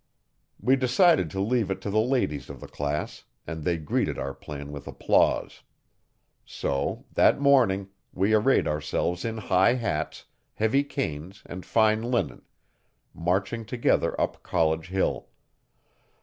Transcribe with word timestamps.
We 0.59 0.75
decided 0.77 1.29
to 1.29 1.39
leave 1.39 1.69
it 1.69 1.79
to 1.81 1.91
the 1.91 2.01
ladies 2.01 2.49
of 2.49 2.59
the 2.59 2.67
class 2.67 3.25
and 3.45 3.63
they 3.63 3.77
greeted 3.77 4.17
our 4.17 4.33
plan 4.33 4.71
with 4.71 4.87
applause. 4.87 5.61
So, 6.43 7.05
that 7.13 7.39
morning, 7.39 7.89
we 8.11 8.33
arrayed 8.33 8.67
ourselves 8.67 9.23
in 9.23 9.37
high 9.37 9.73
hats, 9.75 10.25
heavy 10.55 10.83
canes 10.83 11.43
and 11.45 11.63
fine 11.63 12.01
linen, 12.01 12.41
marching 13.13 13.63
together 13.63 14.19
up 14.19 14.41
College 14.41 14.87
Hill. 14.87 15.29